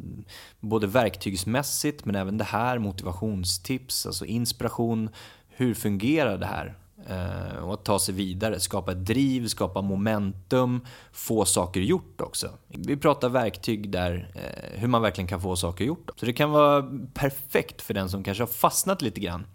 både 0.59 0.87
verktygsmässigt 0.87 2.05
men 2.05 2.15
även 2.15 2.37
det 2.37 2.43
här, 2.43 2.77
motivationstips, 2.79 4.05
alltså 4.05 4.25
inspiration. 4.25 5.09
Hur 5.47 5.73
fungerar 5.73 6.37
det 6.37 6.45
här? 6.45 6.77
Eh, 7.09 7.63
och 7.63 7.73
att 7.73 7.85
ta 7.85 7.99
sig 7.99 8.13
vidare, 8.13 8.59
skapa 8.59 8.91
ett 8.91 9.05
driv, 9.05 9.47
skapa 9.47 9.81
momentum, 9.81 10.85
få 11.11 11.45
saker 11.45 11.81
gjort 11.81 12.21
också. 12.21 12.49
Vi 12.67 12.97
pratar 12.97 13.29
verktyg 13.29 13.89
där, 13.89 14.31
eh, 14.35 14.79
hur 14.79 14.87
man 14.87 15.01
verkligen 15.01 15.27
kan 15.27 15.41
få 15.41 15.55
saker 15.55 15.85
gjort. 15.85 16.09
Så 16.15 16.25
det 16.25 16.33
kan 16.33 16.51
vara 16.51 16.89
perfekt 17.13 17.81
för 17.81 17.93
den 17.93 18.09
som 18.09 18.23
kanske 18.23 18.41
har 18.41 18.47
fastnat 18.47 19.01
lite 19.01 19.19
grann. 19.19 19.45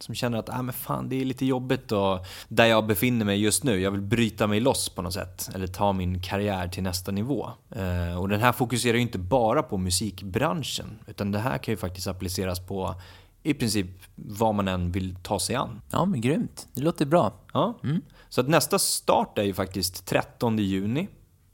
Som 0.00 0.14
känner 0.14 0.38
att 0.38 0.50
ah, 0.50 0.62
men 0.62 0.72
fan, 0.72 1.08
det 1.08 1.20
är 1.20 1.24
lite 1.24 1.46
jobbigt 1.46 1.92
och 1.92 2.26
där 2.48 2.66
jag 2.66 2.86
befinner 2.86 3.24
mig 3.24 3.40
just 3.40 3.64
nu. 3.64 3.80
Jag 3.80 3.90
vill 3.90 4.00
bryta 4.00 4.46
mig 4.46 4.60
loss 4.60 4.88
på 4.88 5.02
något 5.02 5.14
sätt. 5.14 5.50
Eller 5.54 5.66
ta 5.66 5.92
min 5.92 6.22
karriär 6.22 6.68
till 6.68 6.82
nästa 6.82 7.12
nivå. 7.12 7.50
Eh, 7.70 8.20
och 8.20 8.28
den 8.28 8.40
här 8.40 8.52
fokuserar 8.52 8.94
ju 8.94 9.02
inte 9.02 9.18
bara 9.18 9.62
på 9.62 9.76
musikbranschen. 9.76 10.98
Utan 11.06 11.32
det 11.32 11.38
här 11.38 11.58
kan 11.58 11.72
ju 11.72 11.76
faktiskt 11.76 12.06
appliceras 12.06 12.66
på 12.66 12.94
i 13.42 13.54
princip 13.54 13.86
vad 14.14 14.54
man 14.54 14.68
än 14.68 14.92
vill 14.92 15.16
ta 15.22 15.38
sig 15.38 15.56
an. 15.56 15.80
Ja, 15.90 16.04
men 16.04 16.20
grymt. 16.20 16.66
Det 16.74 16.80
låter 16.80 17.06
bra. 17.06 17.32
Ja. 17.52 17.78
Mm. 17.84 18.02
Så 18.28 18.40
att 18.40 18.48
nästa 18.48 18.78
start 18.78 19.38
är 19.38 19.42
ju 19.42 19.54
faktiskt 19.54 20.06
13 20.06 20.58
juni 20.58 21.08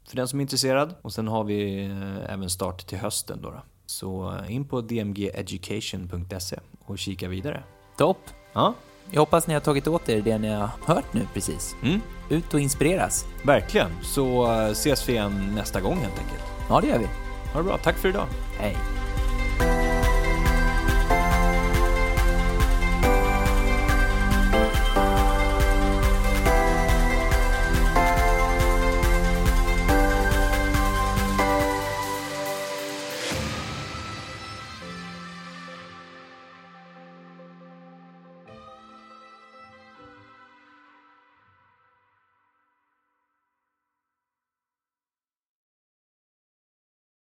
för 0.09 0.17
den 0.17 0.29
som 0.29 0.41
är 0.41 0.43
intresserad. 0.43 0.95
Och 1.03 1.13
sen 1.13 1.29
har 1.29 1.45
vi 1.45 1.85
eh, 1.85 2.33
även 2.33 2.51
start 2.51 2.87
till 2.87 2.99
hösten 2.99 3.43
då. 3.43 3.51
då. 3.51 3.63
Så 3.87 4.39
eh, 4.39 4.55
in 4.55 4.65
på 4.65 4.81
dmgeducation.se 4.81 6.59
och 6.85 6.99
kika 6.99 7.29
vidare. 7.29 7.63
Topp! 7.99 8.19
Ja. 8.53 8.75
Jag 9.11 9.21
hoppas 9.21 9.47
ni 9.47 9.55
har 9.55 9.61
tagit 9.61 9.87
åt 9.87 10.09
er 10.09 10.23
det 10.23 10.39
ni 10.39 10.49
har 10.49 10.71
hört 10.87 11.15
nu 11.15 11.27
precis. 11.35 11.77
Mm. 11.83 12.01
Ut 12.31 12.55
och 12.55 12.61
inspireras. 12.61 13.27
Verkligen. 13.43 13.91
Så 14.03 14.53
eh, 14.53 14.71
ses 14.71 15.09
vi 15.09 15.13
igen 15.13 15.53
nästa 15.55 15.81
gång 15.81 15.97
helt 15.97 16.19
enkelt. 16.19 16.45
Ja, 16.69 16.81
det 16.81 16.87
gör 16.87 16.99
vi. 16.99 17.07
Ha 17.53 17.59
det 17.59 17.65
bra. 17.65 17.79
Tack 17.79 17.97
för 17.97 18.09
idag. 18.09 18.27
Hej. 18.59 18.77